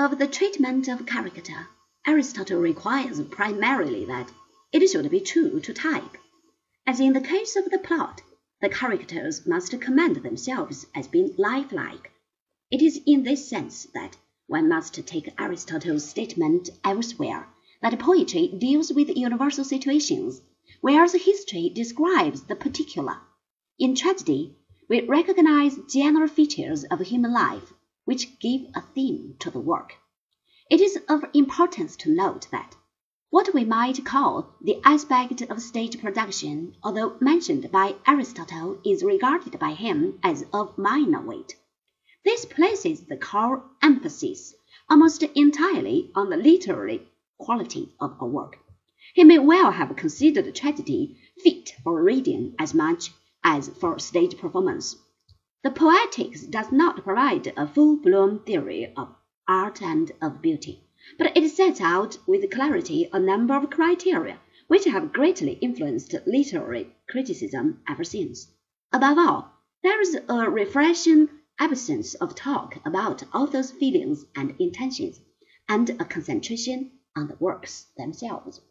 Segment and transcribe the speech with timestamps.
[0.00, 1.68] Of the treatment of character,
[2.06, 4.32] Aristotle requires primarily that
[4.72, 6.16] it should be true to type.
[6.86, 8.22] As in the case of the plot,
[8.62, 12.12] the characters must commend themselves as being lifelike.
[12.70, 14.16] It is in this sense that
[14.46, 17.50] one must take Aristotle's statement elsewhere
[17.82, 20.40] that poetry deals with universal situations,
[20.80, 23.18] whereas history describes the particular.
[23.78, 24.56] In tragedy,
[24.88, 27.74] we recognize general features of human life
[28.04, 29.94] which give a theme to the work.
[30.70, 32.76] It is of importance to note that
[33.30, 39.58] what we might call the aspect of stage production, although mentioned by Aristotle, is regarded
[39.58, 41.54] by him as of minor weight.
[42.24, 44.54] This places the core emphasis
[44.88, 48.58] almost entirely on the literary quality of a work.
[49.14, 53.12] He may well have considered tragedy fit for reading as much
[53.44, 54.96] as for stage performance.
[55.62, 59.14] The Poetics does not provide a full-blown theory of
[59.46, 60.84] art and of beauty,
[61.18, 66.96] but it sets out with clarity a number of criteria which have greatly influenced literary
[67.10, 68.50] criticism ever since.
[68.90, 75.20] Above all, there is a refreshing absence of talk about authors' feelings and intentions,
[75.68, 78.62] and a concentration on the works themselves.